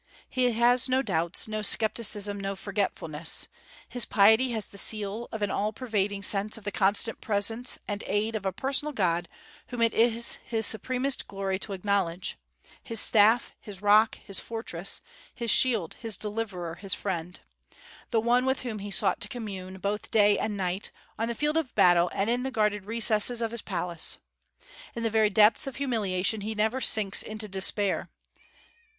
[0.27, 3.47] He has no doubts, no scepticism, no forgetfulness.
[3.87, 8.03] His piety has the seal of an all pervading sense of the constant presence and
[8.07, 9.29] aid of a personal God
[9.67, 12.35] whom it is his supremest glory to acknowledge,
[12.81, 15.01] his staff, his rock, his fortress,
[15.35, 17.39] his shield, his deliverer, his friend;
[18.09, 20.89] the One with whom he sought to commune, both day and night,
[21.19, 24.17] on the field of battle and in the guarded recesses of his palace.
[24.95, 28.09] In the very depths of humiliation he never sinks into despair.